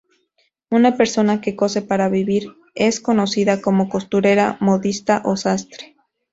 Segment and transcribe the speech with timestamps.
[0.71, 5.95] Una persona que cose para vivir es conocida como costurera, modista o sastre.